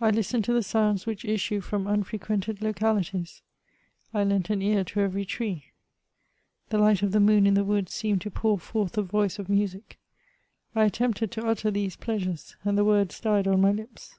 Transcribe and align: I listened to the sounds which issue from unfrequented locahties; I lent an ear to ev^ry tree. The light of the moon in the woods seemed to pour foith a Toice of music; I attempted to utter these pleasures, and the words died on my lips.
I 0.00 0.08
listened 0.08 0.44
to 0.46 0.54
the 0.54 0.62
sounds 0.62 1.04
which 1.04 1.22
issue 1.22 1.60
from 1.60 1.86
unfrequented 1.86 2.60
locahties; 2.62 3.42
I 4.14 4.24
lent 4.24 4.48
an 4.48 4.62
ear 4.62 4.84
to 4.84 5.00
ev^ry 5.00 5.28
tree. 5.28 5.66
The 6.70 6.78
light 6.78 7.02
of 7.02 7.12
the 7.12 7.20
moon 7.20 7.46
in 7.46 7.52
the 7.52 7.62
woods 7.64 7.92
seemed 7.92 8.22
to 8.22 8.30
pour 8.30 8.56
foith 8.58 8.96
a 8.96 9.04
Toice 9.04 9.38
of 9.38 9.50
music; 9.50 9.98
I 10.74 10.84
attempted 10.84 11.30
to 11.32 11.46
utter 11.46 11.70
these 11.70 11.94
pleasures, 11.96 12.56
and 12.64 12.78
the 12.78 12.86
words 12.86 13.20
died 13.20 13.46
on 13.46 13.60
my 13.60 13.72
lips. 13.72 14.18